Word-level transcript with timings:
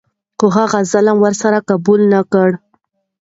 خو 0.37 0.45
هغه 0.57 0.79
ظلم 0.91 1.17
ور 1.21 1.33
سره 1.41 1.59
قبوله 1.69 2.05
نه 2.13 2.21
کړه. 2.31 2.57